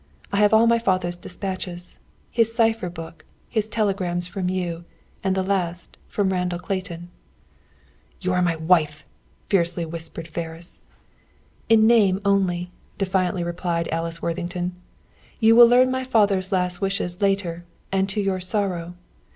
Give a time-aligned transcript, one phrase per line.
[0.33, 1.99] I have all my father's dispatches,
[2.31, 4.83] his cipher book, his telegrams from you,
[5.23, 7.09] and the last, from Randall Clayton."
[8.19, 9.05] "You are my wife,"
[9.47, 10.79] fiercely whispered Ferris.
[11.69, 14.73] "In name only," defiantly replied Alice Worthington.
[15.39, 18.95] "You will learn my father's last wishes later, and to your sorrow.